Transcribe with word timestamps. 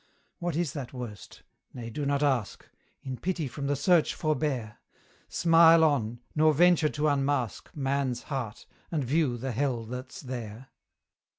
What 0.39 0.55
is 0.55 0.73
that 0.73 0.93
worst? 0.93 1.43
Nay, 1.75 1.91
do 1.91 2.07
not 2.07 2.23
ask 2.23 2.67
In 3.03 3.17
pity 3.17 3.47
from 3.47 3.67
the 3.67 3.75
search 3.75 4.15
forbear: 4.15 4.79
Smile 5.29 5.83
on 5.83 6.21
nor 6.35 6.55
venture 6.55 6.89
to 6.89 7.07
unmask 7.07 7.69
Man's 7.75 8.23
heart, 8.23 8.65
and 8.89 9.03
view 9.03 9.37
the 9.37 9.51
hell 9.51 9.83
that's 9.85 10.21
there. 10.21 10.69